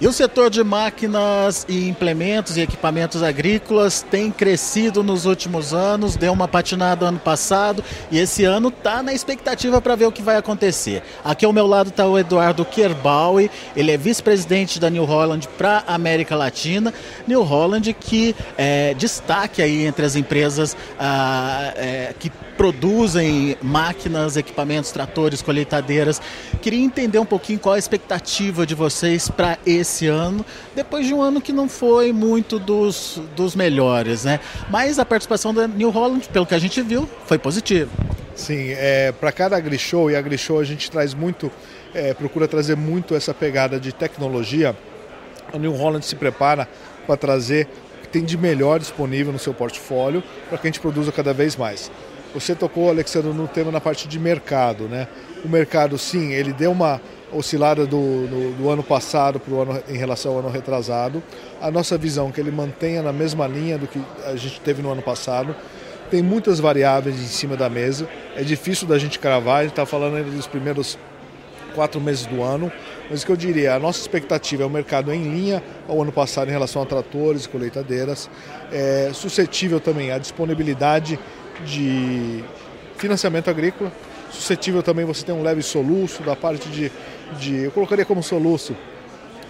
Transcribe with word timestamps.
E 0.00 0.06
o 0.06 0.14
setor 0.14 0.48
de 0.48 0.64
máquinas 0.64 1.66
e 1.68 1.86
implementos 1.86 2.56
e 2.56 2.62
equipamentos 2.62 3.22
agrícolas 3.22 4.00
tem 4.00 4.30
crescido 4.30 5.02
nos 5.02 5.26
últimos 5.26 5.74
anos, 5.74 6.16
deu 6.16 6.32
uma 6.32 6.48
patinada 6.48 7.04
ano 7.04 7.18
passado 7.18 7.84
e 8.10 8.18
esse 8.18 8.42
ano 8.42 8.70
está 8.70 9.02
na 9.02 9.12
expectativa 9.12 9.78
para 9.78 9.94
ver 9.94 10.06
o 10.06 10.12
que 10.12 10.22
vai 10.22 10.36
acontecer. 10.36 11.02
Aqui 11.22 11.44
ao 11.44 11.52
meu 11.52 11.66
lado 11.66 11.90
está 11.90 12.06
o 12.06 12.18
Eduardo 12.18 12.64
Kerbaui, 12.64 13.50
ele 13.76 13.90
é 13.90 13.98
vice-presidente 13.98 14.80
da 14.80 14.88
New 14.88 15.04
Holland 15.04 15.46
para 15.58 15.84
América 15.86 16.34
Latina. 16.34 16.94
New 17.28 17.42
Holland 17.42 17.92
que 17.92 18.34
é 18.56 18.94
destaque 18.94 19.60
aí 19.60 19.84
entre 19.84 20.06
as 20.06 20.16
empresas 20.16 20.74
ah, 20.98 21.74
é, 21.76 22.14
que 22.18 22.32
produzem 22.56 23.56
máquinas, 23.62 24.36
equipamentos, 24.36 24.90
tratores, 24.92 25.42
colheitadeiras. 25.42 26.20
Queria 26.62 26.82
entender 26.82 27.18
um 27.18 27.24
pouquinho 27.26 27.58
qual 27.58 27.74
a 27.74 27.78
expectativa 27.78 28.66
de 28.66 28.74
vocês 28.74 29.30
para 29.30 29.58
esse 29.66 29.89
ano, 30.06 30.44
depois 30.74 31.06
de 31.06 31.14
um 31.14 31.22
ano 31.22 31.40
que 31.40 31.52
não 31.52 31.68
foi 31.68 32.12
muito 32.12 32.58
dos, 32.58 33.20
dos 33.34 33.54
melhores, 33.54 34.24
né? 34.24 34.40
Mas 34.68 34.98
a 34.98 35.04
participação 35.04 35.52
da 35.52 35.66
New 35.66 35.90
Holland, 35.90 36.28
pelo 36.28 36.46
que 36.46 36.54
a 36.54 36.58
gente 36.58 36.80
viu, 36.82 37.08
foi 37.26 37.38
positiva. 37.38 37.90
Sim, 38.34 38.70
é, 38.70 39.12
para 39.12 39.30
cada 39.32 39.56
AgriShow, 39.56 40.10
e 40.10 40.16
AgriShow 40.16 40.58
a 40.58 40.64
gente 40.64 40.90
traz 40.90 41.12
muito, 41.12 41.50
é, 41.92 42.14
procura 42.14 42.48
trazer 42.48 42.76
muito 42.76 43.14
essa 43.14 43.34
pegada 43.34 43.78
de 43.78 43.92
tecnologia, 43.92 44.74
a 45.52 45.58
New 45.58 45.72
Holland 45.72 46.04
se 46.06 46.16
prepara 46.16 46.68
para 47.06 47.16
trazer 47.16 47.68
o 47.98 48.02
que 48.02 48.08
tem 48.08 48.24
de 48.24 48.38
melhor 48.38 48.78
disponível 48.78 49.32
no 49.32 49.38
seu 49.38 49.52
portfólio 49.52 50.22
para 50.48 50.58
que 50.58 50.66
a 50.66 50.70
gente 50.70 50.80
produza 50.80 51.12
cada 51.12 51.34
vez 51.34 51.56
mais. 51.56 51.90
Você 52.32 52.54
tocou, 52.54 52.88
Alexandre, 52.88 53.32
no 53.32 53.48
tema 53.48 53.72
na 53.72 53.80
parte 53.80 54.06
de 54.06 54.18
mercado, 54.18 54.84
né? 54.84 55.08
O 55.44 55.48
mercado, 55.48 55.98
sim, 55.98 56.32
ele 56.32 56.52
deu 56.52 56.70
uma 56.70 57.00
oscilada 57.32 57.86
do, 57.86 58.26
do, 58.26 58.56
do 58.56 58.70
ano 58.70 58.82
passado 58.82 59.38
para 59.38 59.54
o 59.54 59.62
ano 59.62 59.82
em 59.88 59.96
relação 59.96 60.32
ao 60.32 60.38
ano 60.38 60.48
retrasado. 60.48 61.22
A 61.60 61.70
nossa 61.70 61.96
visão 61.96 62.30
que 62.30 62.40
ele 62.40 62.50
mantenha 62.50 63.02
na 63.02 63.12
mesma 63.12 63.46
linha 63.46 63.78
do 63.78 63.86
que 63.86 64.00
a 64.26 64.36
gente 64.36 64.60
teve 64.60 64.82
no 64.82 64.90
ano 64.90 65.02
passado. 65.02 65.54
Tem 66.10 66.22
muitas 66.22 66.58
variáveis 66.58 67.16
em 67.16 67.26
cima 67.26 67.56
da 67.56 67.68
mesa. 67.68 68.08
É 68.36 68.42
difícil 68.42 68.86
da 68.86 68.98
gente 68.98 69.18
cravar. 69.18 69.58
A 69.58 69.62
gente 69.62 69.72
está 69.72 69.86
falando 69.86 70.16
ainda 70.16 70.30
dos 70.30 70.46
primeiros 70.46 70.98
quatro 71.74 72.00
meses 72.00 72.26
do 72.26 72.42
ano. 72.42 72.70
Mas 73.08 73.22
o 73.22 73.26
que 73.26 73.32
eu 73.32 73.36
diria, 73.36 73.74
a 73.74 73.78
nossa 73.78 74.00
expectativa 74.00 74.62
é 74.62 74.66
o 74.66 74.70
mercado 74.70 75.12
em 75.12 75.22
linha 75.22 75.62
ao 75.88 76.00
ano 76.02 76.12
passado 76.12 76.48
em 76.48 76.52
relação 76.52 76.82
a 76.82 76.86
tratores 76.86 77.44
e 77.44 77.48
colheitadeiras. 77.48 78.28
É 78.72 79.10
suscetível 79.12 79.80
também 79.80 80.10
à 80.10 80.18
disponibilidade 80.18 81.18
de 81.64 82.44
financiamento 82.96 83.48
agrícola. 83.48 83.92
Suscetível 84.30 84.82
também 84.82 85.04
você 85.04 85.24
ter 85.24 85.32
um 85.32 85.42
leve 85.42 85.62
soluço 85.62 86.22
da 86.22 86.36
parte 86.36 86.68
de, 86.68 86.90
de 87.38 87.56
eu 87.64 87.70
colocaria 87.70 88.04
como 88.04 88.22
soluço 88.22 88.76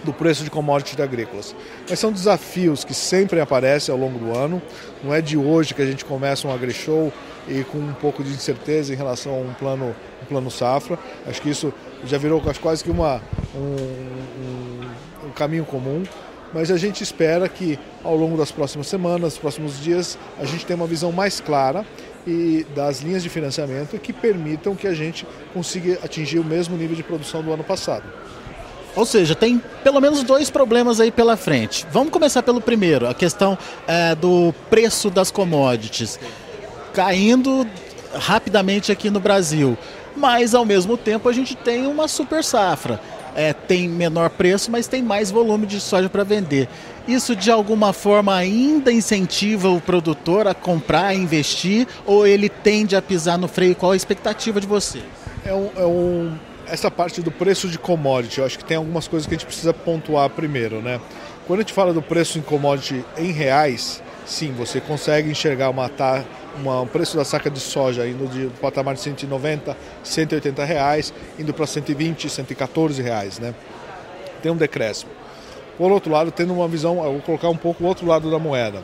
do 0.03 0.11
preço 0.11 0.43
de 0.43 0.49
commodities 0.49 0.99
agrícolas. 0.99 1.55
Mas 1.89 1.99
são 1.99 2.11
desafios 2.11 2.83
que 2.83 2.93
sempre 2.93 3.39
aparecem 3.39 3.93
ao 3.93 3.99
longo 3.99 4.17
do 4.17 4.35
ano. 4.35 4.61
Não 5.03 5.13
é 5.13 5.21
de 5.21 5.37
hoje 5.37 5.73
que 5.73 5.81
a 5.81 5.85
gente 5.85 6.03
começa 6.03 6.47
um 6.47 6.53
agri-show 6.53 7.13
e 7.47 7.63
com 7.63 7.77
um 7.77 7.93
pouco 7.93 8.23
de 8.23 8.31
incerteza 8.31 8.93
em 8.93 8.97
relação 8.97 9.33
a 9.33 9.37
um 9.37 9.53
plano, 9.53 9.95
um 10.23 10.25
plano 10.25 10.49
safra. 10.49 10.97
Acho 11.27 11.41
que 11.41 11.49
isso 11.49 11.73
já 12.05 12.17
virou 12.17 12.41
quase 12.59 12.83
que 12.83 12.89
uma, 12.89 13.21
um, 13.55 13.59
um, 13.59 15.27
um 15.27 15.31
caminho 15.31 15.65
comum 15.65 16.03
mas 16.53 16.69
a 16.69 16.77
gente 16.77 17.01
espera 17.01 17.47
que 17.47 17.79
ao 18.03 18.15
longo 18.15 18.37
das 18.37 18.51
próximas 18.51 18.87
semanas, 18.87 19.37
próximos 19.37 19.79
dias, 19.79 20.17
a 20.37 20.45
gente 20.45 20.65
tenha 20.65 20.75
uma 20.75 20.87
visão 20.87 21.11
mais 21.11 21.39
clara 21.39 21.85
e 22.25 22.65
das 22.75 23.01
linhas 23.01 23.23
de 23.23 23.29
financiamento 23.29 23.97
que 23.99 24.13
permitam 24.13 24.75
que 24.75 24.87
a 24.87 24.93
gente 24.93 25.25
consiga 25.53 25.99
atingir 26.03 26.39
o 26.39 26.43
mesmo 26.43 26.77
nível 26.77 26.95
de 26.95 27.03
produção 27.03 27.41
do 27.41 27.51
ano 27.51 27.63
passado. 27.63 28.03
Ou 28.95 29.05
seja, 29.05 29.33
tem 29.35 29.61
pelo 29.83 30.01
menos 30.01 30.21
dois 30.23 30.49
problemas 30.49 30.99
aí 30.99 31.11
pela 31.11 31.37
frente. 31.37 31.87
Vamos 31.91 32.11
começar 32.11 32.43
pelo 32.43 32.59
primeiro, 32.59 33.07
a 33.07 33.13
questão 33.13 33.57
é, 33.87 34.13
do 34.15 34.53
preço 34.69 35.09
das 35.09 35.31
commodities 35.31 36.19
caindo 36.93 37.65
rapidamente 38.13 38.91
aqui 38.91 39.09
no 39.09 39.19
Brasil. 39.19 39.77
Mas 40.15 40.53
ao 40.53 40.65
mesmo 40.65 40.97
tempo 40.97 41.29
a 41.29 41.33
gente 41.33 41.55
tem 41.55 41.87
uma 41.87 42.07
super 42.07 42.43
safra 42.43 42.99
é, 43.35 43.53
tem 43.53 43.87
menor 43.87 44.29
preço, 44.29 44.71
mas 44.71 44.87
tem 44.87 45.01
mais 45.01 45.31
volume 45.31 45.65
de 45.65 45.79
soja 45.79 46.09
para 46.09 46.23
vender. 46.23 46.67
Isso 47.07 47.35
de 47.35 47.49
alguma 47.49 47.93
forma 47.93 48.35
ainda 48.35 48.91
incentiva 48.91 49.69
o 49.69 49.81
produtor 49.81 50.47
a 50.47 50.53
comprar, 50.53 51.15
investir, 51.15 51.87
ou 52.05 52.27
ele 52.27 52.49
tende 52.49 52.95
a 52.95 53.01
pisar 53.01 53.37
no 53.37 53.47
freio? 53.47 53.75
Qual 53.75 53.91
a 53.91 53.95
expectativa 53.95 54.61
de 54.61 54.67
você? 54.67 55.01
É 55.43 55.53
um, 55.53 55.69
é 55.75 55.85
um, 55.85 56.37
essa 56.67 56.91
parte 56.91 57.21
do 57.21 57.31
preço 57.31 57.67
de 57.67 57.77
commodity, 57.77 58.39
eu 58.39 58.45
acho 58.45 58.57
que 58.57 58.65
tem 58.65 58.77
algumas 58.77 59.07
coisas 59.07 59.27
que 59.27 59.33
a 59.33 59.37
gente 59.37 59.45
precisa 59.45 59.73
pontuar 59.73 60.29
primeiro, 60.29 60.81
né? 60.81 60.99
Quando 61.47 61.59
a 61.59 61.63
gente 61.63 61.73
fala 61.73 61.91
do 61.91 62.01
preço 62.01 62.37
em 62.37 62.41
commodity 62.41 63.03
em 63.17 63.31
reais, 63.31 64.01
sim, 64.25 64.51
você 64.53 64.79
consegue 64.79 65.29
enxergar 65.29 65.69
uma, 65.69 65.89
uma, 66.57 66.81
um 66.81 66.87
preço 66.87 67.17
da 67.17 67.25
saca 67.25 67.49
de 67.49 67.59
soja 67.59 68.07
indo 68.07 68.27
de 68.27 68.47
patamar 68.59 68.95
de 68.95 69.01
190, 69.01 69.75
180 70.03 70.63
reais, 70.65 71.13
indo 71.37 71.53
para 71.53 71.65
120, 71.65 72.29
114 72.29 73.01
reais, 73.01 73.39
né? 73.39 73.53
Tem 74.41 74.51
um 74.51 74.57
decréscimo. 74.57 75.11
Por 75.77 75.91
outro 75.91 76.11
lado, 76.11 76.31
tendo 76.31 76.53
uma 76.53 76.67
visão, 76.67 77.03
eu 77.03 77.13
vou 77.13 77.21
colocar 77.21 77.49
um 77.49 77.57
pouco 77.57 77.83
o 77.83 77.87
outro 77.87 78.05
lado 78.05 78.29
da 78.29 78.37
moeda. 78.37 78.83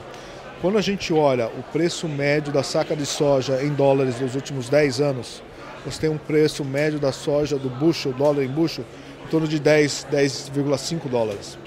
Quando 0.62 0.78
a 0.78 0.82
gente 0.82 1.14
olha 1.14 1.48
o 1.48 1.62
preço 1.72 2.08
médio 2.08 2.52
da 2.52 2.64
saca 2.64 2.96
de 2.96 3.06
soja 3.06 3.62
em 3.64 3.70
dólares 3.70 4.16
dos 4.16 4.34
últimos 4.34 4.70
10 4.70 5.02
anos, 5.02 5.44
você 5.86 6.02
tem 6.02 6.10
um 6.10 6.18
preço 6.18 6.66
médio 6.66 7.00
da 7.00 7.12
soja 7.12 7.58
do 7.58 7.70
bushel, 7.70 8.12
dólar 8.14 8.44
em 8.44 8.48
bushel, 8.48 8.84
em 9.24 9.28
torno 9.30 9.48
de 9.48 9.60
10, 9.60 10.08
10,5 10.12 11.08
dólares. 11.08 11.58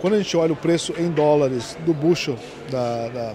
Quando 0.00 0.14
a 0.14 0.18
gente 0.18 0.36
olha 0.36 0.52
o 0.52 0.56
preço 0.56 0.94
em 0.96 1.10
dólares 1.10 1.76
do 1.84 1.92
bushel 1.92 2.36
da, 2.70 3.08
da, 3.08 3.34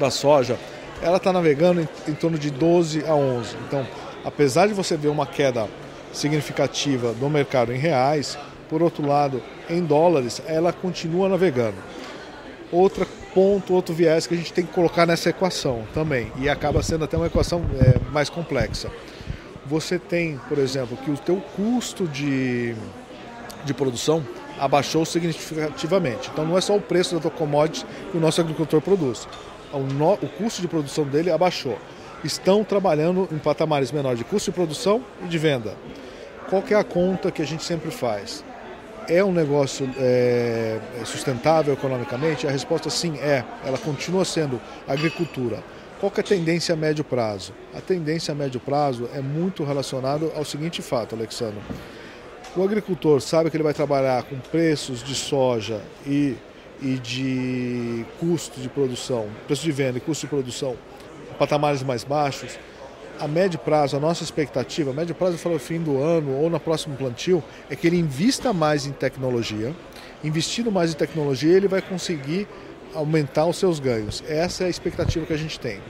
da 0.00 0.10
soja, 0.10 0.58
ela 1.00 1.18
está 1.18 1.32
navegando 1.32 1.80
em, 1.80 1.88
em, 2.08 2.14
torno 2.14 2.36
de 2.36 2.50
12 2.50 3.04
a 3.06 3.14
11. 3.14 3.56
Então, 3.66 3.86
apesar 4.24 4.66
de 4.66 4.74
você 4.74 4.96
ver 4.96 5.08
uma 5.08 5.26
queda 5.26 5.68
significativa 6.12 7.12
do 7.12 7.30
mercado 7.30 7.72
em 7.72 7.78
reais, 7.78 8.36
por 8.68 8.82
outro 8.82 9.06
lado, 9.06 9.40
em 9.70 9.82
dólares, 9.84 10.42
ela 10.46 10.72
continua 10.72 11.28
navegando. 11.28 11.76
Outro 12.72 13.06
ponto, 13.32 13.72
outro 13.72 13.94
viés 13.94 14.26
que 14.26 14.34
a 14.34 14.36
gente 14.36 14.52
tem 14.52 14.66
que 14.66 14.72
colocar 14.72 15.06
nessa 15.06 15.30
equação 15.30 15.84
também, 15.94 16.32
e 16.36 16.48
acaba 16.48 16.82
sendo 16.82 17.04
até 17.04 17.16
uma 17.16 17.26
equação 17.26 17.62
é, 17.80 18.10
mais 18.10 18.28
complexa. 18.28 18.90
Você 19.64 19.98
tem, 19.98 20.40
por 20.48 20.58
exemplo, 20.58 20.96
que 20.96 21.10
o 21.10 21.16
teu 21.16 21.36
custo 21.54 22.08
de, 22.08 22.74
de 23.64 23.72
produção 23.72 24.24
abaixou 24.58 25.04
significativamente. 25.04 26.30
Então 26.32 26.44
não 26.44 26.56
é 26.56 26.60
só 26.60 26.76
o 26.76 26.80
preço 26.80 27.14
da 27.14 27.20
tua 27.20 27.30
commodity 27.30 27.86
que 28.10 28.16
o 28.16 28.20
nosso 28.20 28.40
agricultor 28.40 28.80
produz 28.80 29.26
o, 29.72 29.78
no, 29.78 30.14
o 30.14 30.28
custo 30.28 30.60
de 30.60 30.68
produção 30.68 31.04
dele 31.04 31.30
abaixou. 31.30 31.78
Estão 32.24 32.64
trabalhando 32.64 33.28
em 33.30 33.38
patamares 33.38 33.92
menores 33.92 34.18
de 34.18 34.24
custo 34.24 34.50
de 34.50 34.54
produção 34.54 35.02
e 35.24 35.28
de 35.28 35.38
venda. 35.38 35.74
Qual 36.50 36.62
é 36.68 36.74
a 36.74 36.84
conta 36.84 37.30
que 37.30 37.42
a 37.42 37.46
gente 37.46 37.62
sempre 37.62 37.90
faz? 37.90 38.44
É 39.08 39.22
um 39.22 39.32
negócio 39.32 39.88
é, 39.98 40.78
sustentável 41.04 41.72
economicamente? 41.72 42.46
A 42.46 42.50
resposta 42.50 42.90
sim 42.90 43.18
é. 43.18 43.44
Ela 43.64 43.78
continua 43.78 44.24
sendo 44.24 44.60
agricultura. 44.86 45.62
Qual 46.00 46.12
é 46.16 46.20
a 46.20 46.22
tendência 46.22 46.74
a 46.74 46.76
médio 46.76 47.04
prazo? 47.04 47.52
A 47.74 47.80
tendência 47.80 48.32
a 48.32 48.34
médio 48.34 48.60
prazo 48.60 49.08
é 49.14 49.20
muito 49.20 49.64
relacionada 49.64 50.30
ao 50.36 50.44
seguinte 50.44 50.82
fato, 50.82 51.14
Alexandre. 51.14 51.60
O 52.58 52.64
agricultor 52.64 53.20
sabe 53.20 53.50
que 53.50 53.56
ele 53.56 53.62
vai 53.62 53.72
trabalhar 53.72 54.24
com 54.24 54.36
preços 54.36 55.00
de 55.00 55.14
soja 55.14 55.80
e 56.04 56.34
e 56.82 56.94
de 56.94 58.04
custo 58.18 58.60
de 58.60 58.68
produção, 58.68 59.28
preço 59.46 59.62
de 59.62 59.70
venda 59.70 59.98
e 59.98 60.00
custo 60.00 60.26
de 60.26 60.30
produção, 60.30 60.76
patamares 61.38 61.84
mais 61.84 62.02
baixos, 62.02 62.58
a 63.18 63.28
médio 63.28 63.60
prazo, 63.60 63.96
a 63.96 64.00
nossa 64.00 64.24
expectativa, 64.24 64.90
a 64.90 64.94
médio 64.94 65.14
prazo 65.14 65.34
eu 65.34 65.38
falo 65.38 65.58
fim 65.58 65.80
do 65.80 66.00
ano 66.00 66.36
ou 66.36 66.50
no 66.50 66.58
próximo 66.58 66.96
plantio, 66.96 67.42
é 67.70 67.76
que 67.76 67.86
ele 67.86 67.96
invista 67.96 68.52
mais 68.52 68.86
em 68.86 68.92
tecnologia. 68.92 69.72
Investindo 70.22 70.70
mais 70.70 70.92
em 70.92 70.96
tecnologia, 70.96 71.56
ele 71.56 71.68
vai 71.68 71.82
conseguir 71.82 72.48
aumentar 72.92 73.46
os 73.46 73.56
seus 73.56 73.78
ganhos. 73.78 74.22
Essa 74.28 74.64
é 74.64 74.66
a 74.66 74.70
expectativa 74.70 75.24
que 75.26 75.32
a 75.32 75.36
gente 75.38 75.60
tem 75.60 75.80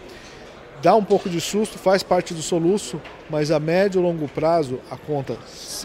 dá 0.83 0.95
um 0.95 1.05
pouco 1.05 1.29
de 1.29 1.41
susto, 1.41 1.79
faz 1.79 2.03
parte 2.03 2.35
do 2.35 2.43
soluço, 2.43 3.01
mas 3.29 3.51
a 3.51 3.59
médio 3.59 4.01
e 4.01 4.03
longo 4.03 4.29
prazo 4.29 4.81
a 4.91 4.97
conta 4.97 5.37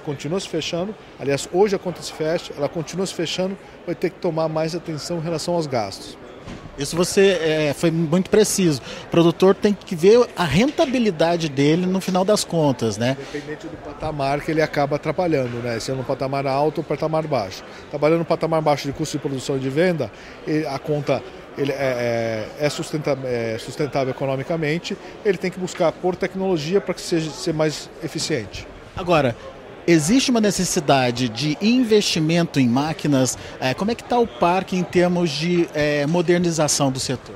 continua 0.03 0.39
se 0.39 0.47
fechando. 0.47 0.95
Aliás, 1.19 1.47
hoje 1.51 1.75
a 1.75 1.79
conta 1.79 2.01
se 2.01 2.11
fecha, 2.11 2.53
ela 2.57 2.69
continua 2.69 3.05
se 3.05 3.13
fechando, 3.13 3.57
vai 3.85 3.95
ter 3.95 4.09
que 4.09 4.19
tomar 4.19 4.47
mais 4.47 4.75
atenção 4.75 5.17
em 5.17 5.21
relação 5.21 5.55
aos 5.55 5.67
gastos. 5.67 6.17
Isso 6.77 6.95
você 6.95 7.37
é, 7.39 7.73
foi 7.73 7.91
muito 7.91 8.31
preciso. 8.31 8.81
O 9.03 9.07
produtor 9.09 9.53
tem 9.53 9.73
que 9.73 9.95
ver 9.95 10.27
a 10.35 10.43
rentabilidade 10.43 11.47
dele 11.47 11.85
no 11.85 12.01
final 12.01 12.25
das 12.25 12.43
contas, 12.43 12.97
né? 12.97 13.15
Independente 13.29 13.67
do 13.67 13.77
patamar 13.77 14.41
que 14.41 14.49
ele 14.49 14.61
acaba 14.61 14.95
atrapalhando, 14.95 15.57
né? 15.57 15.79
Se 15.79 15.91
é 15.91 15.93
no 15.93 16.03
patamar 16.03 16.47
alto 16.47 16.79
ou 16.79 16.83
patamar 16.83 17.27
baixo. 17.27 17.63
Trabalhando 17.91 18.19
no 18.19 18.25
patamar 18.25 18.59
baixo 18.59 18.87
de 18.87 18.93
custo 18.93 19.17
de 19.17 19.21
produção 19.21 19.57
e 19.57 19.59
de 19.59 19.69
venda, 19.69 20.11
a 20.67 20.79
conta 20.79 21.21
ele 21.57 21.71
é, 21.71 22.47
é, 22.59 22.65
é, 22.65 22.69
sustentável, 22.69 23.27
é, 23.27 23.57
sustentável 23.57 24.11
economicamente, 24.11 24.97
ele 25.23 25.37
tem 25.37 25.51
que 25.51 25.59
buscar 25.59 25.91
por 25.91 26.15
tecnologia 26.15 26.81
para 26.81 26.93
que 26.93 27.01
seja 27.01 27.29
ser 27.31 27.53
mais 27.53 27.89
eficiente. 28.03 28.67
Agora, 28.95 29.35
Existe 29.85 30.31
uma 30.31 30.39
necessidade 30.39 31.27
de 31.27 31.57
investimento 31.61 32.57
em 32.57 32.69
máquinas? 32.69 33.37
É, 33.59 33.73
como 33.73 33.91
é 33.91 33.95
que 33.95 34.01
está 34.01 34.17
o 34.17 34.25
parque 34.25 34.77
em 34.77 34.83
termos 34.83 35.29
de 35.29 35.67
é, 35.73 36.05
modernização 36.07 36.89
do 36.89 37.01
setor? 37.01 37.35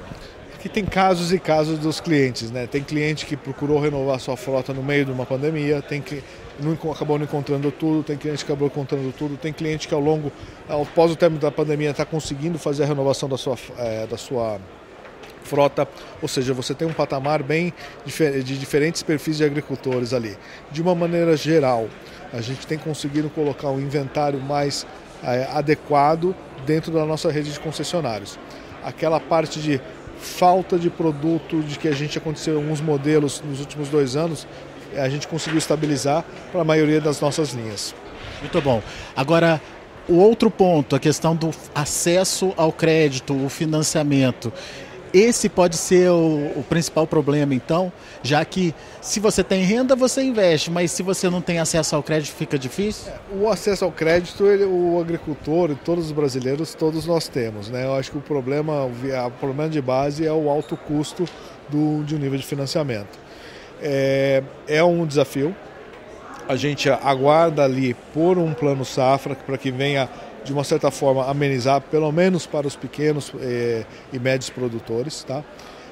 Aqui 0.56 0.70
tem 0.70 0.86
casos 0.86 1.34
e 1.34 1.40
casos 1.40 1.78
dos 1.78 2.00
clientes, 2.00 2.50
né? 2.50 2.66
Tem 2.66 2.82
cliente 2.82 3.26
que 3.26 3.36
procurou 3.36 3.82
renovar 3.82 4.18
sua 4.22 4.38
frota 4.38 4.74
no 4.74 4.82
meio 4.82 5.04
de 5.04 5.12
uma 5.12 5.26
pandemia, 5.26 5.82
tem 5.82 6.02
que 6.02 6.24
não, 6.60 6.92
acabou 6.92 7.18
não 7.18 7.26
encontrando 7.26 7.72
tudo, 7.72 8.04
tem 8.04 8.18
cliente 8.18 8.46
que 8.46 8.52
acabou 8.52 8.68
encontrando 8.68 9.12
tudo, 9.12 9.38
tem 9.38 9.54
cliente 9.54 9.88
que 9.88 9.94
ao 9.94 10.00
longo, 10.00 10.32
após 10.68 11.12
o 11.12 11.16
término 11.16 11.42
da 11.42 11.52
pandemia, 11.52 11.92
está 11.92 12.06
conseguindo 12.06 12.58
fazer 12.58 12.84
a 12.84 12.86
renovação 12.86 13.28
da 13.28 13.38
sua, 13.38 13.58
é, 13.78 14.08
da 14.08 14.18
sua 14.18 14.60
frota, 15.44 15.88
ou 16.22 16.28
seja, 16.28 16.54
você 16.54 16.74
tem 16.74 16.88
um 16.88 16.94
patamar 16.94 17.42
bem 17.42 17.74
de 18.06 18.58
diferentes 18.58 19.02
perfis 19.02 19.38
de 19.38 19.44
agricultores 19.44 20.14
ali. 20.14 20.38
De 20.72 20.82
uma 20.82 20.94
maneira 20.94 21.38
geral, 21.38 21.88
a 22.34 22.42
gente 22.42 22.68
tem 22.68 22.78
conseguido 22.78 23.30
colocar 23.30 23.70
um 23.70 23.80
inventário 23.80 24.40
mais 24.40 24.86
é, 25.24 25.48
adequado 25.54 26.36
dentro 26.66 26.92
da 26.92 27.06
nossa 27.06 27.32
rede 27.32 27.52
de 27.52 27.60
concessionários. 27.60 28.38
Aquela 28.84 29.20
parte 29.20 29.60
de 29.60 29.82
falta 30.20 30.78
de 30.78 30.90
produto, 30.90 31.62
de 31.62 31.78
que 31.78 31.88
a 31.88 31.94
gente 31.94 32.18
aconteceu 32.18 32.58
alguns 32.58 32.82
modelos 32.82 33.42
nos 33.46 33.60
últimos 33.60 33.90
dois 33.90 34.16
anos, 34.16 34.48
a 34.96 35.10
gente 35.10 35.28
conseguiu 35.28 35.58
estabilizar 35.58 36.24
para 36.52 36.62
a 36.62 36.66
maioria 36.66 37.02
das 37.02 37.20
nossas 37.20 37.52
linhas. 37.52 37.94
Muito 38.42 38.62
bom. 38.62 38.82
Agora, 39.16 39.62
o 40.08 40.16
outro 40.16 40.50
ponto, 40.50 40.96
a 40.96 41.00
questão 41.00 41.36
do 41.36 41.52
acesso 41.76 42.54
ao 42.56 42.72
crédito, 42.72 43.34
o 43.34 43.50
financiamento. 43.50 44.54
Esse 45.14 45.48
pode 45.48 45.78
ser 45.78 46.10
o, 46.12 46.52
o, 46.56 46.66
principal 46.68 47.08
problema, 47.08 47.54
então, 47.54 47.92
já 48.22 48.44
que 48.44 48.76
se 49.02 49.20
você 49.20 49.44
tem 49.44 49.64
renda, 49.64 49.96
você 49.96 50.22
investe, 50.22 50.70
mas 50.70 50.92
se 50.92 51.02
você 51.02 51.30
não 51.30 51.42
tem 51.42 51.60
acesso 51.60 51.96
ao 51.96 52.04
crédito, 52.04 52.36
fica 52.36 52.60
difícil? 52.60 53.12
O 53.32 53.50
acesso 53.50 53.86
ao 53.86 53.92
crédito, 53.92 54.46
ele, 54.46 54.66
o 54.66 55.00
agricultor 55.00 55.72
e 55.72 55.76
todos 55.76 56.08
os 56.08 56.12
brasileiros, 56.12 56.76
todos 56.76 57.06
nós 57.06 57.28
temos. 57.28 57.70
Né? 57.70 57.86
Eu 57.86 57.96
acho 57.96 58.12
que 58.12 58.18
o 58.18 58.22
problema, 58.22 58.84
o 58.86 59.32
problema 59.40 59.70
de 59.70 59.82
base 59.82 60.26
é 60.26 60.32
o 60.32 60.50
alto 60.50 60.76
custo 60.76 61.26
do, 61.70 62.04
de 62.04 62.16
um 62.16 62.20
nível 62.20 62.38
de 62.38 62.46
financiamento. 62.46 63.18
É, 63.82 64.44
é 64.68 64.84
um 64.84 65.06
desafio. 65.06 65.56
A 66.48 66.56
gente 66.56 66.90
aguarda 66.90 67.64
ali 67.64 67.94
por 68.14 68.38
um 68.38 68.54
plano 68.54 68.86
safra 68.86 69.36
para 69.36 69.58
que 69.58 69.70
venha 69.70 70.10
de 70.48 70.54
uma 70.54 70.64
certa 70.64 70.90
forma, 70.90 71.30
amenizar, 71.30 71.82
pelo 71.82 72.10
menos 72.10 72.46
para 72.46 72.66
os 72.66 72.76
pequenos 72.76 73.34
eh, 73.42 73.84
e 74.14 74.18
médios 74.18 74.50
produtores. 74.50 75.24
Tá? 75.26 75.44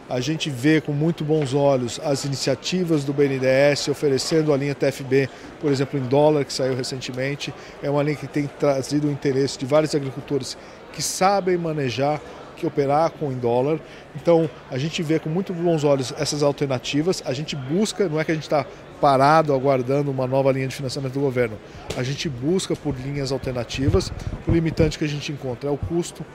A 0.09 0.21
gente 0.21 0.49
vê 0.49 0.79
com 0.79 0.93
muito 0.93 1.25
bons 1.25 1.53
olhos 1.53 1.99
as 2.01 2.23
iniciativas 2.23 3.03
do 3.03 3.11
BNDES 3.11 3.89
oferecendo 3.89 4.53
a 4.53 4.57
linha 4.57 4.73
TFB, 4.73 5.29
por 5.59 5.71
exemplo, 5.71 5.99
em 5.99 6.03
dólar, 6.03 6.45
que 6.45 6.53
saiu 6.53 6.73
recentemente. 6.73 7.53
É 7.83 7.89
uma 7.89 8.01
linha 8.01 8.15
que 8.15 8.27
tem 8.27 8.47
trazido 8.47 9.09
o 9.09 9.11
interesse 9.11 9.59
de 9.59 9.65
vários 9.65 9.93
agricultores 9.93 10.57
que 10.93 11.01
sabem 11.01 11.57
manejar 11.57 12.21
que 12.55 12.65
operar 12.65 13.11
com 13.11 13.31
em 13.31 13.37
dólar. 13.37 13.79
Então 14.15 14.49
a 14.71 14.77
gente 14.77 15.03
vê 15.03 15.19
com 15.19 15.29
muito 15.29 15.53
bons 15.53 15.83
olhos 15.83 16.13
essas 16.17 16.41
alternativas. 16.41 17.21
A 17.25 17.33
gente 17.33 17.55
busca, 17.55 18.07
não 18.09 18.19
é 18.19 18.23
que 18.23 18.31
a 18.31 18.35
gente 18.35 18.43
está 18.43 18.65
parado 18.99 19.53
aguardando 19.53 20.09
uma 20.09 20.25
nova 20.25 20.51
linha 20.51 20.67
de 20.67 20.75
financiamento 20.75 21.13
do 21.13 21.19
governo. 21.19 21.57
A 21.97 22.03
gente 22.03 22.29
busca 22.29 22.75
por 22.75 22.95
linhas 22.95 23.31
alternativas. 23.31 24.11
O 24.47 24.51
limitante 24.51 24.97
que 24.97 25.05
a 25.05 25.09
gente 25.09 25.31
encontra 25.31 25.69
é 25.69 25.73
o 25.73 25.77
custo 25.77 26.25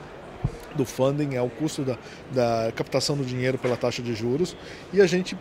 do 0.75 0.85
funding, 0.85 1.35
é 1.35 1.43
o 1.43 1.51
custo 1.51 1.83
da, 1.83 1.99
da 2.33 2.73
captação 2.73 3.17
do 3.17 3.25
dinheiro 3.25 3.59
pela 3.59 3.77
taxa 3.77 4.03
de 4.03 4.15
juros. 4.15 4.57
E 4.93 5.01
a 5.01 5.07
gente 5.07 5.37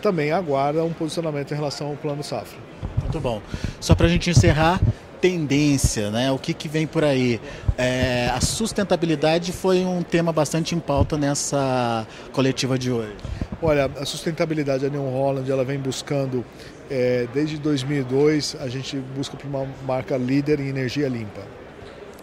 também 0.00 0.32
aguarda 0.32 0.82
um 0.82 0.92
posicionamento 0.92 1.52
em 1.52 1.54
relação 1.54 1.88
ao 1.88 1.96
plano 1.96 2.22
safra. 2.22 2.58
Muito 3.02 3.20
bom. 3.20 3.42
Só 3.80 3.94
para 3.94 4.06
a 4.06 4.08
gente 4.08 4.30
encerrar, 4.30 4.80
tendência, 5.20 6.10
né? 6.10 6.30
O 6.32 6.38
que, 6.38 6.54
que 6.54 6.68
vem 6.68 6.86
por 6.86 7.04
aí? 7.04 7.40
É, 7.76 8.30
a 8.34 8.40
sustentabilidade 8.40 9.52
foi 9.52 9.84
um 9.84 10.02
tema 10.02 10.32
bastante 10.32 10.74
em 10.74 10.80
pauta 10.80 11.16
nessa 11.18 12.06
coletiva 12.32 12.78
de 12.78 12.90
hoje. 12.90 13.14
Olha, 13.62 13.90
a 13.98 14.06
sustentabilidade, 14.06 14.86
a 14.86 14.88
Neon 14.88 15.10
Holland, 15.10 15.50
ela 15.50 15.64
vem 15.64 15.78
buscando, 15.78 16.44
é, 16.90 17.28
desde 17.34 17.58
2002, 17.58 18.56
a 18.60 18.68
gente 18.68 18.96
busca 19.14 19.36
uma 19.44 19.66
marca 19.86 20.16
líder 20.16 20.60
em 20.60 20.68
energia 20.68 21.08
limpa. 21.08 21.42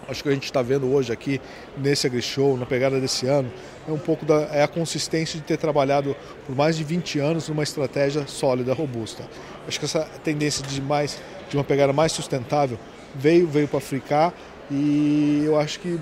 Acho 0.07 0.23
que 0.23 0.29
a 0.29 0.31
gente 0.31 0.45
está 0.45 0.61
vendo 0.61 0.91
hoje 0.91 1.11
aqui 1.11 1.41
nesse 1.77 2.07
AgriShow, 2.07 2.57
na 2.57 2.65
pegada 2.65 2.99
desse 2.99 3.27
ano, 3.27 3.51
é 3.87 3.91
um 3.91 3.97
pouco 3.97 4.25
da 4.25 4.47
é 4.53 4.63
a 4.63 4.67
consistência 4.67 5.37
de 5.37 5.45
ter 5.45 5.57
trabalhado 5.57 6.15
por 6.45 6.55
mais 6.55 6.77
de 6.77 6.83
20 6.83 7.19
anos 7.19 7.49
numa 7.49 7.63
estratégia 7.63 8.25
sólida, 8.25 8.73
robusta. 8.73 9.23
Acho 9.67 9.79
que 9.79 9.85
essa 9.85 10.07
tendência 10.23 10.65
de 10.65 10.81
mais 10.81 11.19
de 11.49 11.57
uma 11.57 11.63
pegada 11.63 11.91
mais 11.91 12.11
sustentável 12.13 12.79
veio 13.15 13.47
veio 13.47 13.67
para 13.67 13.79
ficar 13.81 14.33
e 14.71 15.43
eu 15.45 15.59
acho 15.59 15.79
que 15.79 15.99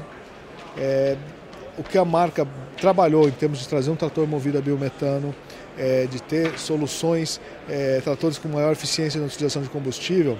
é, 0.78 1.18
o 1.78 1.84
que 1.84 1.98
a 1.98 2.06
marca 2.06 2.48
trabalhou 2.78 3.28
em 3.28 3.32
termos 3.32 3.60
de 3.60 3.68
trazer 3.68 3.90
um 3.90 3.96
trator 3.96 4.28
movido 4.28 4.58
a 4.58 4.62
biometano, 4.62 5.34
é, 5.78 6.06
de 6.06 6.22
ter 6.22 6.58
soluções, 6.60 7.42
é, 7.68 8.02
tratores 8.02 8.38
com 8.38 8.48
maior 8.50 8.72
eficiência 8.72 9.20
na 9.20 9.26
utilização 9.26 9.62
de 9.62 9.70
combustível, 9.70 10.38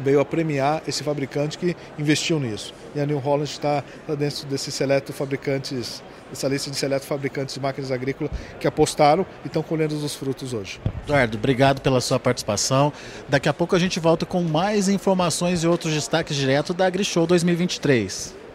veio 0.00 0.20
a 0.20 0.24
premiar 0.24 0.82
esse 0.86 1.02
fabricante 1.02 1.58
que 1.58 1.76
investiu 1.98 2.38
nisso. 2.38 2.72
E 2.94 3.00
a 3.00 3.06
New 3.06 3.18
Holland 3.18 3.50
está 3.50 3.82
dentro 4.18 4.46
desses 4.46 4.74
seleto 4.74 5.12
fabricantes, 5.12 6.02
dessa 6.30 6.48
lista 6.48 6.70
de 6.70 6.76
seleto 6.76 7.06
fabricantes 7.06 7.54
de 7.54 7.60
máquinas 7.60 7.90
agrícolas 7.90 8.32
que 8.60 8.66
apostaram 8.66 9.26
e 9.44 9.48
estão 9.48 9.62
colhendo 9.62 9.96
os 9.96 10.14
frutos 10.14 10.52
hoje. 10.52 10.80
Eduardo, 11.04 11.36
obrigado 11.36 11.80
pela 11.80 12.00
sua 12.00 12.18
participação. 12.18 12.92
Daqui 13.28 13.48
a 13.48 13.54
pouco 13.54 13.74
a 13.76 13.78
gente 13.78 13.98
volta 14.00 14.26
com 14.26 14.42
mais 14.42 14.88
informações 14.88 15.62
e 15.62 15.66
outros 15.66 15.92
destaques 15.92 16.36
direto 16.36 16.74
da 16.74 16.86
AgriShow 16.86 17.26
2023. 17.26 18.45